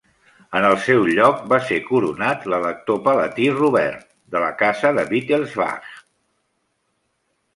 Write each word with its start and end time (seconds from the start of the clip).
En 0.59 0.65
el 0.67 0.75
seu 0.85 1.03
lloc 1.17 1.41
va 1.51 1.57
ser 1.65 1.77
coronat 1.89 2.47
l'elector 2.53 2.97
palatí 3.09 3.45
Robert, 3.59 4.09
de 4.35 4.41
la 4.47 4.49
Casa 4.63 4.93
de 5.01 5.03
Wittelsbach. 5.11 5.93